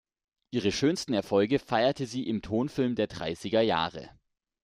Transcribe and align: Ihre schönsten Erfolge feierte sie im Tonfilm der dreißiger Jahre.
Ihre 0.49 0.71
schönsten 0.71 1.13
Erfolge 1.13 1.59
feierte 1.59 2.07
sie 2.07 2.27
im 2.27 2.41
Tonfilm 2.41 2.95
der 2.95 3.05
dreißiger 3.05 3.61
Jahre. 3.61 4.09